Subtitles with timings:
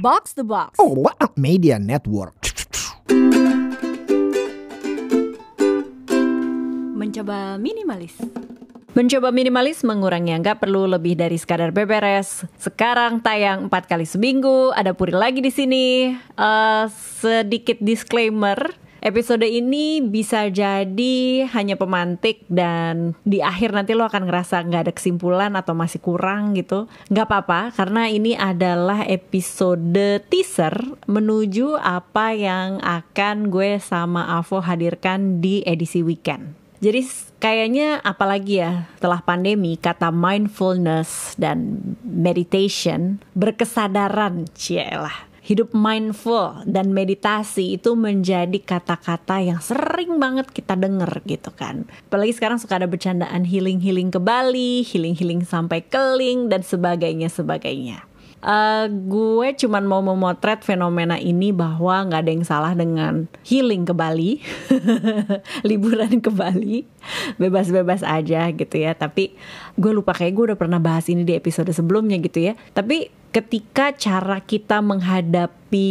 [0.00, 0.80] Box the Box.
[0.80, 2.32] Oh, what a media network.
[6.96, 8.16] Mencoba minimalis.
[8.96, 12.48] Mencoba minimalis mengurangi yang nggak perlu lebih dari sekadar beberes.
[12.56, 14.72] Sekarang tayang empat kali seminggu.
[14.72, 16.16] Ada Puri lagi di sini.
[16.16, 16.84] Eh,
[17.20, 18.72] sedikit disclaimer.
[19.00, 24.92] Episode ini bisa jadi hanya pemantik dan di akhir nanti lo akan ngerasa nggak ada
[24.92, 26.84] kesimpulan atau masih kurang gitu.
[27.08, 35.40] Nggak apa-apa karena ini adalah episode teaser menuju apa yang akan gue sama Avo hadirkan
[35.40, 36.60] di edisi weekend.
[36.84, 37.00] Jadi
[37.40, 45.29] kayaknya apalagi ya setelah pandemi kata mindfulness dan meditation berkesadaran cielah.
[45.50, 51.90] Hidup mindful dan meditasi itu menjadi kata-kata yang sering banget kita denger gitu kan.
[52.06, 58.06] Apalagi sekarang suka ada bercandaan healing-healing ke Bali, healing-healing sampai keling dan sebagainya sebagainya.
[58.40, 63.92] Eh, gue cuman mau memotret fenomena ini bahwa nggak ada yang salah dengan healing ke
[63.92, 64.40] Bali,
[65.68, 66.88] liburan ke Bali,
[67.36, 68.96] bebas-bebas aja gitu ya.
[68.96, 69.36] Tapi
[69.76, 72.56] gue lupa kayak gue udah pernah bahas ini di episode sebelumnya gitu ya.
[72.72, 75.90] Tapi ketika cara kita menghadapi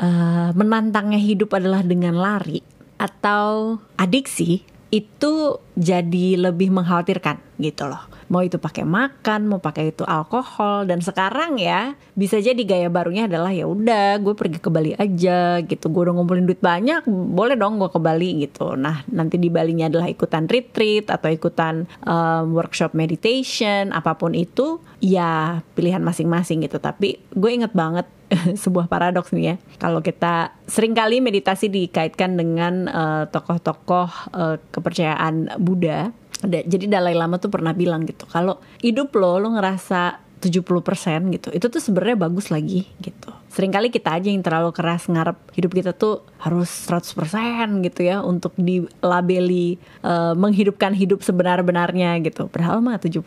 [0.00, 2.64] eh, menantangnya hidup adalah dengan lari
[3.00, 5.32] atau adiksi, itu
[5.78, 8.19] jadi lebih mengkhawatirkan gitu loh.
[8.30, 13.26] Mau itu pakai makan, mau pakai itu alkohol dan sekarang ya bisa jadi gaya barunya
[13.26, 15.90] adalah ya udah gue pergi ke Bali aja gitu.
[15.90, 18.78] Gue udah ngumpulin duit banyak, boleh dong gue ke Bali gitu.
[18.78, 24.78] Nah, nanti di Balinya adalah ikutan retreat atau ikutan um, workshop meditation, apa pun itu
[25.02, 26.78] ya pilihan masing-masing gitu.
[26.78, 28.06] Tapi gue inget banget
[28.62, 29.54] sebuah paradoks nih ya.
[29.82, 32.86] Kalau kita sering kali meditasi dikaitkan dengan
[33.30, 36.14] tokoh-tokoh eh, kepercayaan Buddha.
[36.40, 41.48] Jadi Dalai Lama tuh pernah bilang gitu, kalau hidup lo lo ngerasa 70% gitu.
[41.52, 43.30] Itu tuh sebenarnya bagus lagi gitu.
[43.52, 48.56] Seringkali kita aja yang terlalu keras ngarep hidup kita tuh harus 100% gitu ya untuk
[48.56, 52.48] dilabeli eh, menghidupkan hidup sebenar-benarnya gitu.
[52.48, 53.20] Padahal mah 70%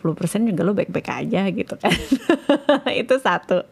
[0.50, 1.94] juga lo baik-baik aja gitu kan.
[3.00, 3.62] itu satu.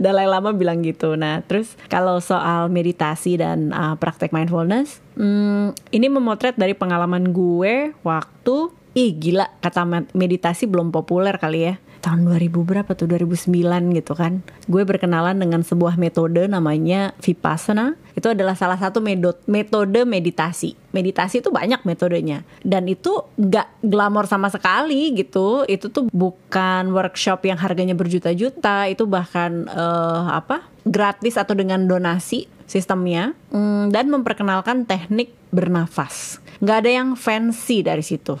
[0.00, 1.12] Dalai Lama bilang gitu.
[1.14, 7.92] Nah, terus kalau soal meditasi dan uh, praktek mindfulness, hmm, ini memotret dari pengalaman gue
[8.00, 11.74] waktu ih gila kata med- meditasi belum populer kali ya
[12.08, 13.04] tahun 2000 berapa tuh?
[13.04, 13.52] 2009
[13.92, 14.40] gitu kan.
[14.64, 18.00] Gue berkenalan dengan sebuah metode namanya vipassana.
[18.16, 19.04] Itu adalah salah satu
[19.44, 20.72] metode meditasi.
[20.96, 22.48] Meditasi itu banyak metodenya.
[22.64, 25.68] Dan itu nggak glamor sama sekali gitu.
[25.68, 28.88] Itu tuh bukan workshop yang harganya berjuta-juta.
[28.88, 33.36] Itu bahkan eh, apa gratis atau dengan donasi sistemnya.
[33.52, 36.40] Mm, dan memperkenalkan teknik bernafas.
[36.58, 38.40] Nggak ada yang fancy dari situ.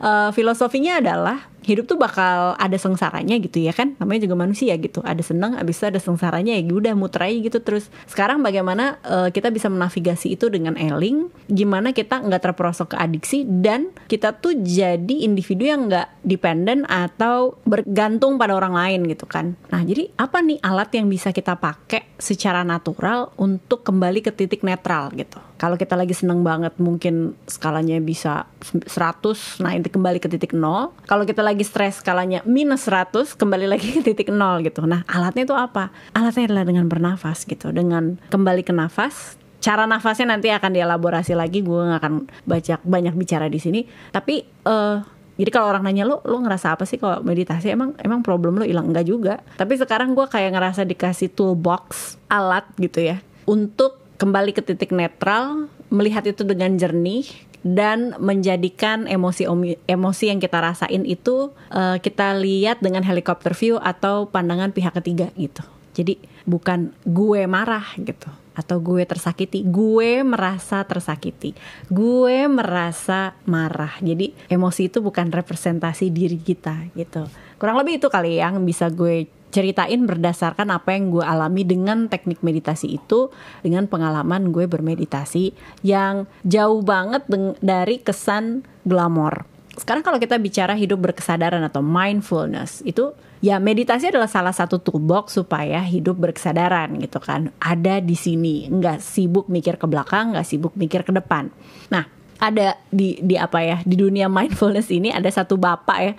[0.00, 3.94] Eh, filosofinya adalah hidup tuh bakal ada sengsaranya gitu ya kan?
[4.02, 4.98] Namanya juga manusia gitu.
[5.06, 7.92] Ada senang abis itu ada sengsaranya ya udah muter gitu terus.
[8.08, 11.30] Sekarang bagaimana eh, kita bisa menavigasi itu dengan eling?
[11.46, 13.44] Gimana kita nggak terperosok ke adiksi?
[13.46, 19.54] Dan kita tuh jadi individu yang nggak dependen atau bergantung pada orang lain gitu kan?
[19.68, 24.64] Nah jadi apa nih alat yang bisa kita pakai secara natural untuk kembali ke titik
[24.64, 25.36] netral gitu?
[25.60, 30.96] Kalau kita lagi seneng banget mungkin skalanya bisa 100 nah itu kembali ke titik nol.
[31.04, 32.40] Kalau kita lagi stres skalanya.
[32.48, 34.84] Minus 100 kembali lagi ke titik nol gitu.
[34.84, 35.92] Nah alatnya itu apa?
[36.16, 37.70] Alatnya adalah dengan bernafas gitu.
[37.70, 39.36] Dengan kembali ke nafas.
[39.60, 41.60] Cara nafasnya nanti akan dielaborasi lagi.
[41.60, 42.14] Gue nggak akan
[42.48, 43.84] baca banyak bicara di sini.
[44.12, 44.98] Tapi eh
[45.40, 47.72] jadi kalau orang nanya lo, lo ngerasa apa sih kalau meditasi?
[47.72, 48.92] Emang emang problem lo hilang?
[48.92, 49.40] Enggak juga?
[49.56, 55.66] Tapi sekarang gue kayak ngerasa dikasih toolbox alat gitu ya untuk kembali ke titik netral,
[55.90, 57.26] melihat itu dengan jernih
[57.60, 59.44] dan menjadikan emosi
[59.84, 65.28] emosi yang kita rasain itu eh, kita lihat dengan helikopter view atau pandangan pihak ketiga
[65.36, 65.62] gitu.
[65.90, 66.16] Jadi
[66.48, 71.56] bukan gue marah gitu atau gue tersakiti, gue merasa tersakiti,
[71.88, 73.96] gue merasa marah.
[74.02, 77.24] Jadi emosi itu bukan representasi diri kita gitu.
[77.56, 82.40] Kurang lebih itu kali yang bisa gue ceritain berdasarkan apa yang gue alami dengan teknik
[82.40, 83.28] meditasi itu
[83.60, 85.52] dengan pengalaman gue bermeditasi
[85.82, 87.26] yang jauh banget
[87.60, 89.44] dari kesan glamor.
[89.74, 95.40] Sekarang kalau kita bicara hidup berkesadaran atau mindfulness itu ya meditasi adalah salah satu toolbox
[95.40, 97.48] supaya hidup berkesadaran gitu kan.
[97.58, 101.48] Ada di sini, nggak sibuk mikir ke belakang, nggak sibuk mikir ke depan.
[101.88, 102.04] Nah,
[102.40, 106.12] ada di di apa ya di dunia mindfulness ini ada satu bapak ya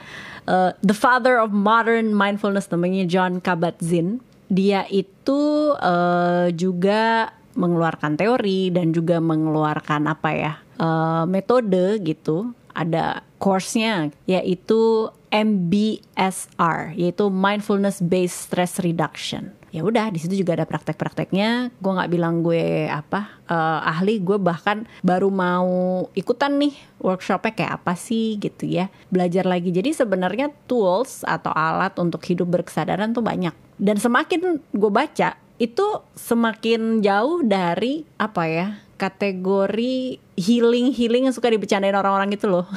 [0.47, 4.23] uh, the father of modern mindfulness namanya John Kabat-Zinn.
[4.51, 12.51] Dia itu uh, juga mengeluarkan teori dan juga mengeluarkan apa ya uh, metode gitu.
[12.71, 20.67] Ada course-nya yaitu MBSR yaitu mindfulness based stress reduction ya udah di situ juga ada
[20.67, 21.71] praktek-prakteknya.
[21.79, 27.73] Gue nggak bilang gue apa uh, ahli gue bahkan baru mau ikutan nih workshopnya kayak
[27.81, 28.91] apa sih gitu ya.
[29.07, 29.71] Belajar lagi.
[29.71, 33.55] Jadi sebenarnya tools atau alat untuk hidup berkesadaran tuh banyak.
[33.79, 35.87] Dan semakin gue baca itu
[36.17, 42.67] semakin jauh dari apa ya kategori healing healing yang suka dibicarain orang-orang itu loh.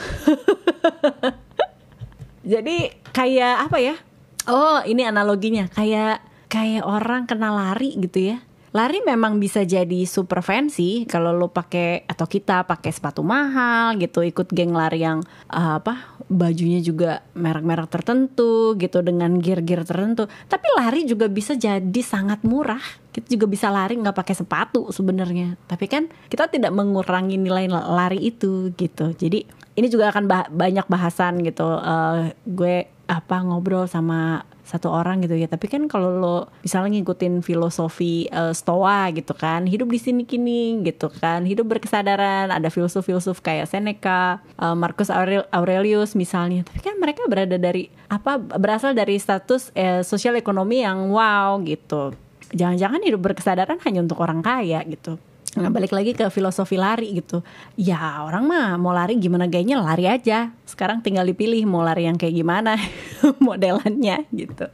[2.44, 3.96] Jadi kayak apa ya?
[4.44, 5.64] Oh ini analoginya.
[5.72, 8.38] Kayak kayak orang kena lari gitu ya.
[8.74, 14.50] Lari memang bisa jadi supervensi kalau lo pakai atau kita pakai sepatu mahal gitu ikut
[14.50, 20.26] geng lari yang uh, apa bajunya juga merek-merek tertentu gitu dengan gear-gear tertentu.
[20.26, 22.82] Tapi lari juga bisa jadi sangat murah.
[23.14, 25.54] Kita juga bisa lari nggak pakai sepatu sebenarnya.
[25.70, 29.14] Tapi kan kita tidak mengurangi nilai lari itu gitu.
[29.14, 29.46] Jadi
[29.78, 31.78] ini juga akan bah banyak bahasan gitu.
[31.78, 35.44] Uh, gue apa ngobrol sama satu orang gitu ya.
[35.44, 40.80] Tapi kan kalau lo misalnya ngikutin filosofi uh, stoa gitu kan hidup di sini kini
[40.88, 45.12] gitu kan hidup berkesadaran ada filsuf-filsuf kayak Seneca uh, Marcus
[45.52, 46.64] Aurelius misalnya.
[46.64, 52.16] Tapi kan mereka berada dari apa berasal dari status uh, sosial ekonomi yang wow gitu.
[52.54, 55.20] Jangan-jangan hidup berkesadaran hanya untuk orang kaya gitu
[55.54, 57.46] Nah balik lagi ke filosofi lari gitu.
[57.78, 60.50] Ya orang mah mau lari gimana gayanya lari aja.
[60.66, 62.74] Sekarang tinggal dipilih mau lari yang kayak gimana
[63.46, 64.66] modelannya gitu.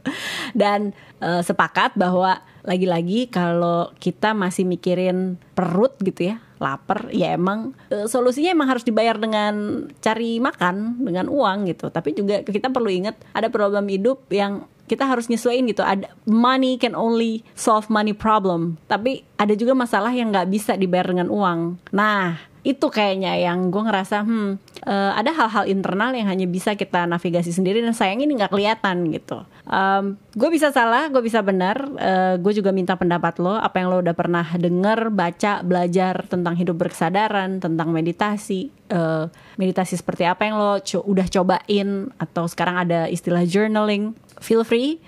[0.57, 7.73] Dan e, sepakat bahwa lagi-lagi kalau kita masih mikirin perut gitu ya lapar ya emang
[7.89, 11.93] e, solusinya emang harus dibayar dengan cari makan dengan uang gitu.
[11.93, 15.79] Tapi juga kita perlu ingat ada problem hidup yang kita harus nyesuaiin gitu.
[15.79, 18.75] Ada money can only solve money problem.
[18.91, 21.79] Tapi ada juga masalah yang nggak bisa dibayar dengan uang.
[21.95, 24.51] Nah itu kayaknya yang gue ngerasa hmm
[24.85, 29.09] uh, ada hal-hal internal yang hanya bisa kita navigasi sendiri dan sayang ini nggak kelihatan
[29.09, 29.41] gitu.
[29.65, 31.81] Um, gue bisa salah gue bisa benar.
[31.97, 36.53] Uh, gue juga minta pendapat lo apa yang lo udah pernah denger baca belajar tentang
[36.53, 38.69] hidup berkesadaran tentang meditasi.
[38.91, 42.13] Uh, meditasi seperti apa yang lo co udah cobain?
[42.21, 44.99] Atau sekarang ada istilah journaling feel free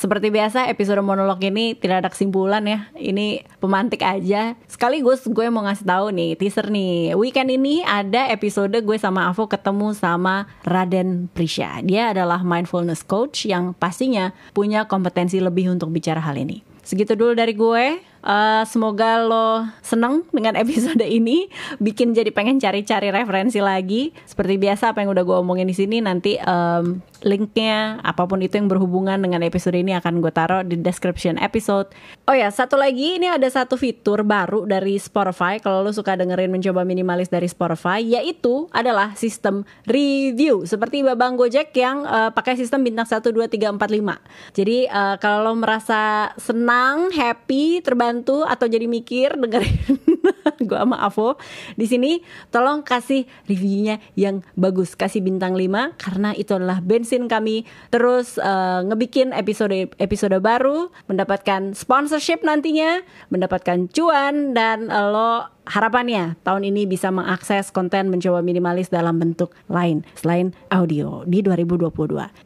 [0.00, 2.88] seperti biasa episode monolog ini tidak ada kesimpulan ya.
[2.96, 4.56] Ini pemantik aja.
[4.64, 7.12] Sekaligus gue mau ngasih tahu nih teaser nih.
[7.12, 11.84] Weekend ini ada episode gue sama Avo ketemu sama Raden Prisha.
[11.84, 16.64] Dia adalah mindfulness coach yang pastinya punya kompetensi lebih untuk bicara hal ini.
[16.80, 18.00] Segitu dulu dari gue.
[18.20, 21.48] Uh, semoga lo seneng dengan episode ini,
[21.80, 24.12] bikin jadi pengen cari-cari referensi lagi.
[24.28, 28.56] Seperti biasa apa yang udah gue omongin di sini nanti um, linknya apa pun itu
[28.60, 31.90] yang berhubungan dengan episode ini akan gue taruh di description episode.
[32.28, 36.52] Oh ya satu lagi ini ada satu fitur baru dari Spotify kalau lo suka dengerin
[36.52, 42.84] mencoba minimalis dari Spotify yaitu adalah sistem review seperti babang Gojek yang uh, pakai sistem
[42.84, 44.56] bintang 1 2 3 4 5.
[44.56, 49.96] Jadi uh, kalau lo merasa senang, happy, terbantu bantu atau jadi mikir dengerin
[50.68, 51.40] gue sama Avo
[51.78, 52.20] di sini
[52.52, 58.86] tolong kasih reviewnya yang bagus kasih bintang 5 karena itu adalah bensin kami terus uh,
[58.86, 63.02] ngebikin episode episode baru mendapatkan sponsorship nantinya
[63.34, 65.30] mendapatkan cuan dan uh, lo
[65.66, 71.90] harapannya tahun ini bisa mengakses konten mencoba minimalis dalam bentuk lain selain audio di 2022.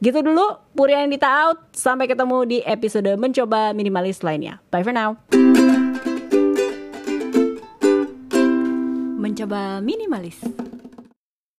[0.01, 1.73] Gitu dulu, Purian Dita out.
[1.73, 4.65] Sampai ketemu di episode mencoba minimalis lainnya.
[4.73, 5.21] Bye for now.
[9.17, 10.41] Mencoba minimalis.